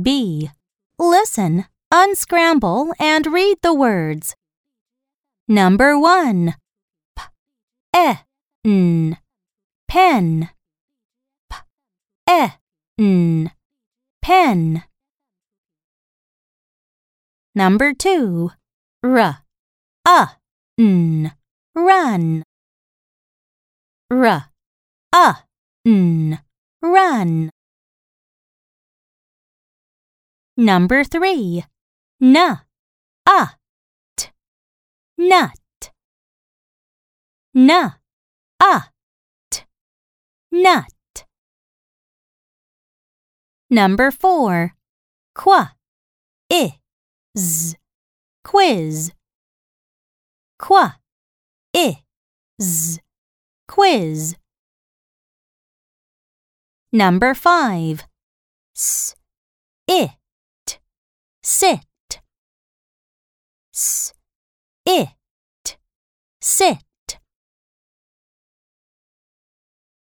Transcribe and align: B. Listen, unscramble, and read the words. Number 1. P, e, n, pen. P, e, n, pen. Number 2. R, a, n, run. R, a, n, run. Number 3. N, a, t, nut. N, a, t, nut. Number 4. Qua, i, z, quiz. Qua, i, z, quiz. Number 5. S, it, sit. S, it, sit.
B. 0.00 0.50
Listen, 0.98 1.66
unscramble, 1.92 2.92
and 2.98 3.26
read 3.26 3.58
the 3.62 3.72
words. 3.72 4.34
Number 5.46 5.98
1. 5.98 6.54
P, 7.16 7.22
e, 7.96 8.14
n, 8.64 9.18
pen. 9.86 10.50
P, 11.48 11.56
e, 12.28 12.48
n, 12.98 13.52
pen. 14.20 14.82
Number 17.54 17.94
2. 17.94 18.50
R, 19.04 19.38
a, 20.06 20.28
n, 20.76 21.32
run. 21.74 22.42
R, 24.10 24.46
a, 25.12 25.36
n, 25.86 26.40
run. 26.82 27.50
Number 30.56 31.02
3. 31.02 31.64
N, 32.20 32.36
a, 32.36 33.48
t, 34.16 34.30
nut. 35.18 35.90
N, 37.56 37.70
a, 38.62 38.84
t, 39.50 39.64
nut. 40.52 41.24
Number 43.68 44.12
4. 44.12 44.74
Qua, 45.34 45.72
i, 46.52 46.78
z, 47.36 47.74
quiz. 48.44 49.10
Qua, 50.56 51.00
i, 51.74 51.96
z, 52.62 53.00
quiz. 53.66 54.36
Number 56.92 57.34
5. 57.34 58.04
S, 58.76 59.16
it, 59.88 60.10
sit. 61.44 61.80
S, 63.74 64.12
it, 64.86 65.08
sit. 66.40 66.78